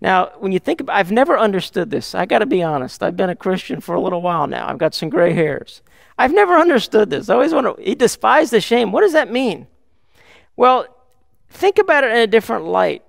[0.00, 2.14] Now, when you think about I've never understood this.
[2.14, 3.02] I got to be honest.
[3.02, 4.68] I've been a Christian for a little while now.
[4.68, 5.80] I've got some gray hairs.
[6.18, 7.28] I've never understood this.
[7.28, 8.90] I always wonder, he despised the shame.
[8.90, 9.68] What does that mean?
[10.56, 10.86] Well,
[11.48, 13.04] think about it in a different light.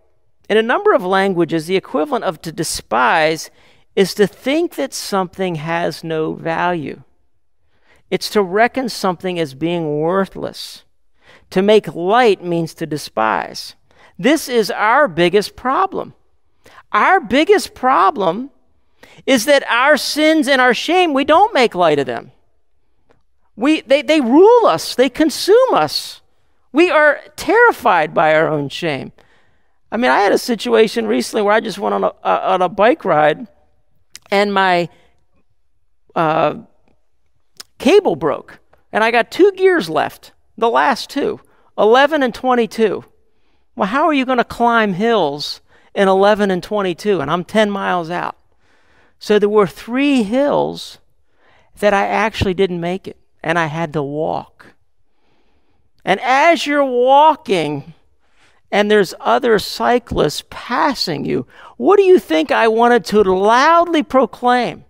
[0.49, 3.49] In a number of languages, the equivalent of to despise
[3.95, 7.01] is to think that something has no value.
[8.13, 10.83] It's to reckon something as being worthless.
[11.49, 13.73] To make light means to despise.
[14.19, 16.13] This is our biggest problem.
[16.91, 18.51] Our biggest problem
[19.25, 22.31] is that our sins and our shame, we don't make light of them.
[23.55, 26.21] We, they, they rule us, they consume us.
[26.71, 29.11] We are terrified by our own shame.
[29.91, 32.69] I mean, I had a situation recently where I just went on a, on a
[32.69, 33.47] bike ride
[34.29, 34.87] and my
[36.13, 36.57] uh,
[37.83, 38.59] cable broke.
[38.91, 41.41] And I got two gears left, the last two,
[41.77, 43.03] 11 and 22.
[43.75, 45.61] Well, how are you going to climb hills
[45.93, 47.19] in 11 and 22?
[47.19, 48.37] And I'm 10 miles out.
[49.19, 50.99] So there were three hills
[51.79, 54.67] that I actually didn't make it, and I had to walk.
[56.05, 57.93] And as you're walking,
[58.71, 64.85] and there's other cyclists passing you, what do you think I wanted to loudly proclaim?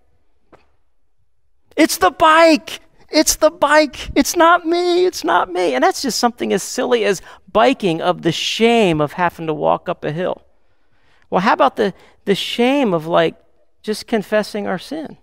[1.75, 2.79] It's the bike.
[3.13, 4.09] It's the bike.
[4.15, 5.05] It's not me.
[5.05, 5.75] It's not me.
[5.75, 7.21] And that's just something as silly as
[7.51, 10.41] biking of the shame of having to walk up a hill.
[11.29, 11.93] Well, how about the,
[12.25, 13.35] the shame of like
[13.83, 15.17] just confessing our sin?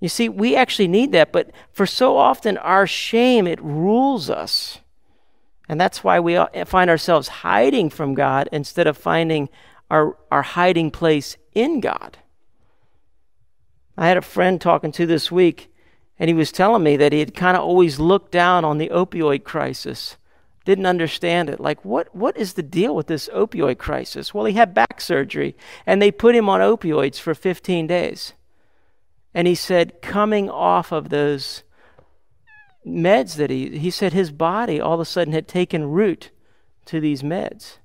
[0.00, 4.78] You see, we actually need that, but for so often our shame, it rules us.
[5.68, 9.50] And that's why we eh, find ourselves hiding from God instead of finding
[9.90, 12.18] our, our hiding place in God.
[13.96, 15.69] I had a friend talking to this week,
[16.20, 18.90] and he was telling me that he had kind of always looked down on the
[18.90, 20.18] opioid crisis,
[20.66, 21.58] didn't understand it.
[21.58, 24.34] Like, what, what is the deal with this opioid crisis?
[24.34, 25.56] Well, he had back surgery,
[25.86, 28.34] and they put him on opioids for 15 days.
[29.32, 31.62] And he said, coming off of those
[32.86, 36.30] meds that he he said his body all of a sudden had taken root
[36.86, 37.76] to these meds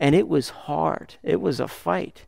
[0.00, 2.24] and it was hard it was a fight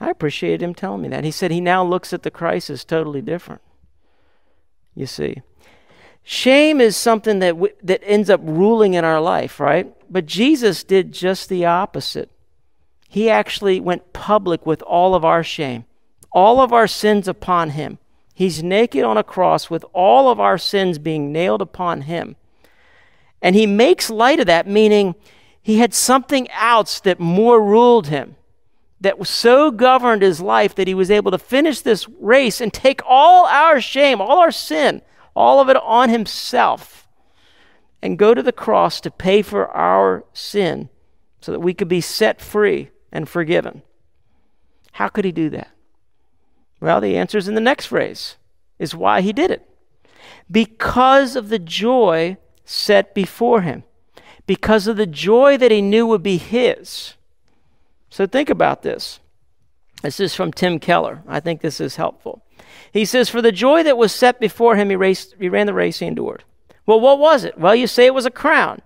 [0.00, 1.24] i appreciated him telling me that.
[1.24, 3.62] He said he now looks at the crisis totally different.
[4.94, 5.42] You see
[6.22, 9.92] shame is something that that ends up ruling in our life right?
[10.10, 12.30] But jesus did just the opposite.
[13.08, 15.84] He actually went public with all of our shame
[16.36, 17.98] all of our sins upon him.
[18.34, 22.36] He's naked on a cross with all of our sins being nailed upon him.
[23.40, 25.14] And he makes light of that, meaning
[25.62, 28.36] he had something else that more ruled him,
[29.00, 32.72] that was so governed his life that he was able to finish this race and
[32.72, 35.02] take all our shame, all our sin,
[35.34, 37.08] all of it on himself,
[38.00, 40.88] and go to the cross to pay for our sin
[41.40, 43.82] so that we could be set free and forgiven.
[44.92, 45.68] How could he do that?
[46.80, 48.36] Well, the answer is in the next phrase,
[48.78, 49.68] is why he did it.
[50.50, 53.84] Because of the joy set before him,
[54.46, 57.14] because of the joy that he knew would be his.
[58.16, 59.20] So think about this.
[60.00, 61.22] This is from Tim Keller.
[61.28, 62.42] I think this is helpful.
[62.90, 65.74] He says, For the joy that was set before him, he, raced, he ran the
[65.74, 66.42] race he endured.
[66.86, 67.58] Well, what was it?
[67.58, 68.80] Well, you say it was a crown.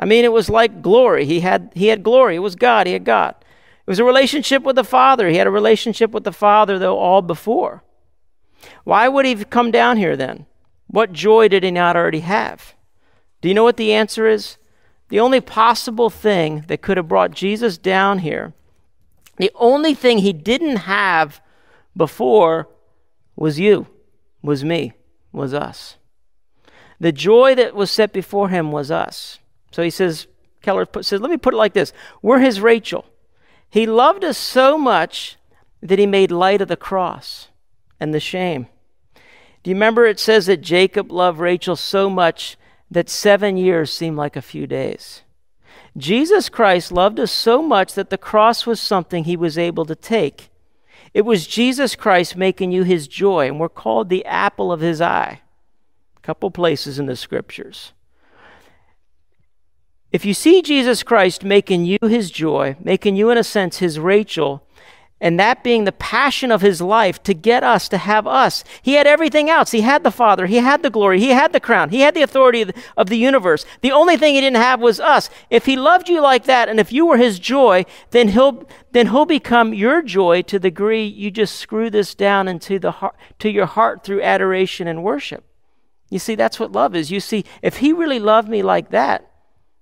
[0.00, 1.26] I mean, it was like glory.
[1.26, 2.34] He had, he had glory.
[2.34, 2.88] It was God.
[2.88, 3.36] He had God.
[3.38, 5.28] It was a relationship with the Father.
[5.28, 7.84] He had a relationship with the Father, though, all before.
[8.82, 10.46] Why would he come down here then?
[10.88, 12.74] What joy did he not already have?
[13.42, 14.56] Do you know what the answer is?
[15.08, 18.54] The only possible thing that could have brought Jesus down here,
[19.42, 21.40] the only thing he didn't have
[21.96, 22.68] before
[23.34, 23.88] was you,
[24.40, 24.92] was me,
[25.32, 25.96] was us.
[27.00, 29.40] The joy that was set before him was us.
[29.72, 30.28] So he says,
[30.62, 33.04] Keller put, says, let me put it like this We're his Rachel.
[33.68, 35.38] He loved us so much
[35.82, 37.48] that he made light of the cross
[37.98, 38.68] and the shame.
[39.64, 42.56] Do you remember it says that Jacob loved Rachel so much
[42.92, 45.22] that seven years seemed like a few days?
[45.96, 49.94] Jesus Christ loved us so much that the cross was something he was able to
[49.94, 50.50] take.
[51.12, 55.00] It was Jesus Christ making you his joy, and we're called the apple of his
[55.00, 55.42] eye.
[56.16, 57.92] A couple places in the scriptures.
[60.10, 63.98] If you see Jesus Christ making you his joy, making you, in a sense, his
[63.98, 64.62] Rachel,
[65.22, 68.64] and that being the passion of his life to get us, to have us.
[68.82, 69.70] He had everything else.
[69.70, 72.22] He had the Father, he had the glory, he had the crown, he had the
[72.22, 72.66] authority
[72.96, 73.64] of the universe.
[73.80, 75.30] The only thing he didn't have was us.
[75.48, 79.06] If he loved you like that, and if you were his joy, then he'll then
[79.06, 83.14] he'll become your joy to the degree you just screw this down into the heart,
[83.38, 85.44] to your heart through adoration and worship.
[86.10, 87.10] You see, that's what love is.
[87.10, 89.30] You see, if he really loved me like that,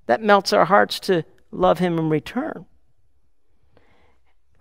[0.07, 2.67] that melts our hearts to love him in return.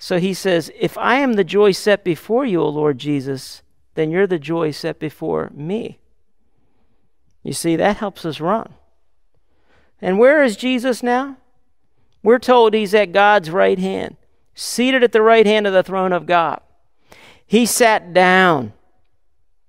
[0.02, 3.62] So he says, If I am the joy set before you, O Lord Jesus,
[3.95, 6.00] then you're the joy set before me.
[7.43, 8.74] You see, that helps us run.
[10.02, 11.38] And where is Jesus now?
[12.24, 14.16] We're told he's at God's right hand,
[14.54, 16.62] seated at the right hand of the throne of God.
[17.45, 18.72] He sat down.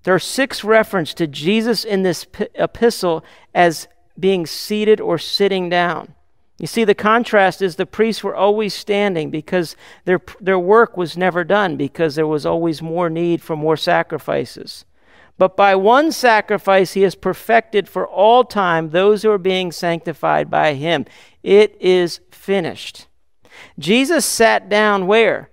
[0.04, 2.24] There are six references to Jesus in this
[2.54, 6.14] epistle as being seated or sitting down.
[6.60, 11.16] You see, the contrast is the priests were always standing because their, their work was
[11.16, 14.84] never done, because there was always more need for more sacrifices.
[15.38, 20.50] But by one sacrifice, he has perfected for all time those who are being sanctified
[20.50, 21.06] by him.
[21.42, 23.06] It is finished.
[23.78, 25.48] Jesus sat down where?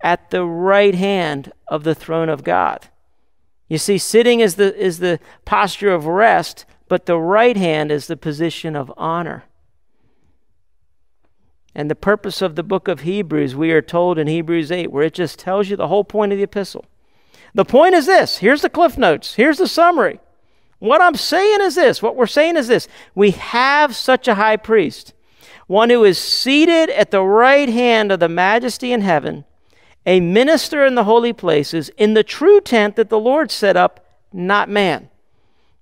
[0.00, 2.88] At the right hand of the throne of God.
[3.68, 8.08] You see, sitting is the, is the posture of rest, but the right hand is
[8.08, 9.44] the position of honor.
[11.74, 15.02] And the purpose of the book of Hebrews, we are told in Hebrews 8, where
[15.04, 16.84] it just tells you the whole point of the epistle.
[17.54, 20.20] The point is this here's the cliff notes, here's the summary.
[20.78, 24.56] What I'm saying is this what we're saying is this we have such a high
[24.56, 25.14] priest,
[25.66, 29.44] one who is seated at the right hand of the majesty in heaven,
[30.04, 34.04] a minister in the holy places, in the true tent that the Lord set up,
[34.32, 35.08] not man.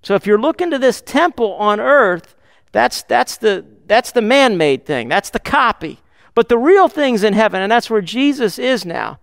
[0.03, 2.35] So if you're looking to this temple on earth,
[2.71, 5.99] that's, that's the, that's the man made thing, that's the copy.
[6.33, 9.19] But the real thing's in heaven, and that's where Jesus is now.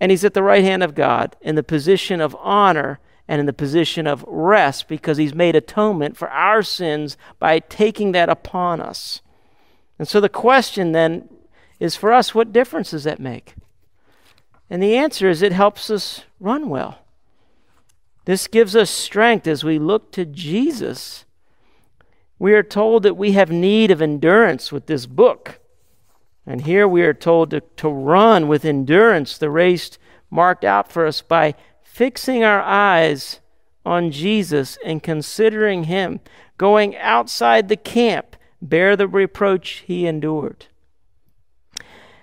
[0.00, 2.98] And he's at the right hand of God in the position of honor
[3.28, 8.10] and in the position of rest because he's made atonement for our sins by taking
[8.12, 9.22] that upon us.
[9.96, 11.28] And so the question then
[11.78, 13.54] is for us what difference does that make?
[14.68, 16.98] And the answer is it helps us run well.
[18.24, 21.23] This gives us strength as we look to Jesus.
[22.38, 25.60] We are told that we have need of endurance with this book.
[26.46, 29.98] And here we are told to, to run with endurance the race
[30.30, 33.40] marked out for us by fixing our eyes
[33.86, 36.20] on Jesus and considering Him,
[36.58, 40.66] going outside the camp, bear the reproach He endured.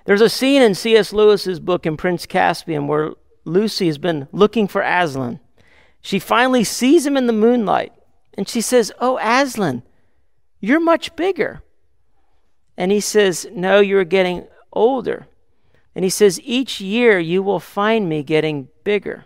[0.06, 1.14] There's a scene in C.S.
[1.14, 3.14] Lewis's book in Prince Caspian where
[3.46, 5.40] Lucy has been looking for Aslan.
[6.02, 7.94] She finally sees him in the moonlight
[8.34, 9.84] and she says, Oh, Aslan,
[10.62, 11.64] you're much bigger.
[12.78, 15.28] And he says, No, you're getting older.
[15.94, 19.26] And he says, Each year you will find me getting bigger.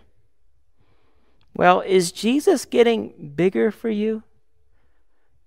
[1.54, 4.24] Well, is Jesus getting bigger for you?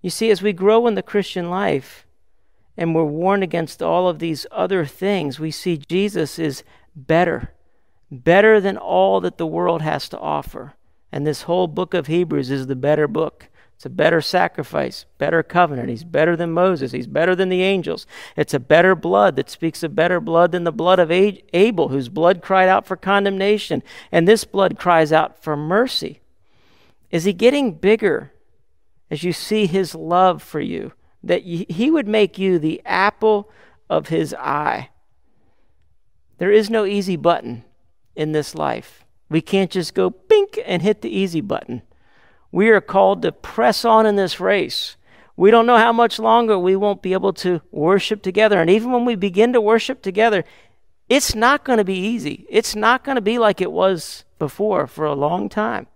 [0.02, 2.06] You see, as we grow in the Christian life
[2.76, 6.64] and we're warned against all of these other things, we see Jesus is
[6.96, 7.52] better,
[8.10, 10.74] better than all that the world has to offer.
[11.12, 13.48] And this whole book of Hebrews is the better book.
[13.80, 15.88] It's a better sacrifice, better covenant.
[15.88, 16.92] He's better than Moses.
[16.92, 18.06] He's better than the angels.
[18.36, 22.10] It's a better blood that speaks of better blood than the blood of Abel, whose
[22.10, 23.82] blood cried out for condemnation.
[24.12, 26.20] And this blood cries out for mercy.
[27.10, 28.34] Is he getting bigger
[29.10, 30.92] as you see his love for you?
[31.22, 33.50] That he would make you the apple
[33.88, 34.90] of his eye.
[36.36, 37.64] There is no easy button
[38.14, 39.06] in this life.
[39.30, 41.80] We can't just go bink and hit the easy button.
[42.52, 44.96] We are called to press on in this race.
[45.36, 48.60] We don't know how much longer we won't be able to worship together.
[48.60, 50.44] And even when we begin to worship together,
[51.08, 52.46] it's not going to be easy.
[52.50, 55.86] It's not going to be like it was before for a long time.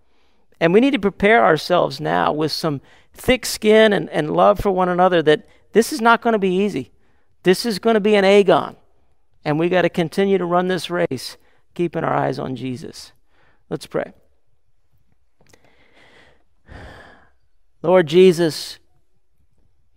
[0.61, 2.81] And we need to prepare ourselves now with some
[3.13, 6.57] thick skin and, and love for one another that this is not going to be
[6.57, 6.91] easy.
[7.43, 8.77] This is going to be an agon.
[9.45, 11.37] And we got to continue to run this race,
[11.75, 13.13] keeping our eyes on Jesus.
[13.69, 14.15] Let's pray.
[17.85, 18.79] Lord Jesus,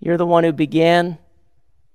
[0.01, 1.19] you're the one who began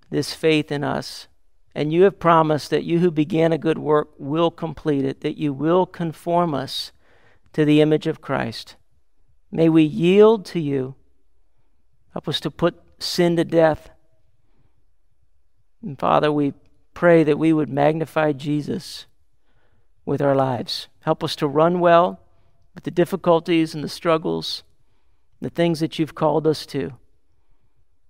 [0.09, 1.29] this faith in us.
[1.75, 5.37] And you have promised that you who began a good work will complete it, that
[5.37, 6.93] you will conform us
[7.53, 8.77] to the image of Christ.
[9.51, 10.95] May we yield to you.
[12.15, 13.91] Help us to put sin to death.
[15.83, 16.55] And Father, we
[16.95, 19.05] pray that we would magnify Jesus
[20.07, 20.89] with our lives.
[21.01, 22.19] Help us to run well
[22.75, 24.63] with the difficulties and the struggles,
[25.43, 26.93] the things that you've called us to.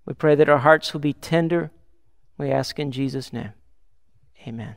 [0.05, 1.71] We pray that our hearts will be tender.
[2.37, 3.53] We ask in Jesus' name.
[4.47, 4.77] Amen.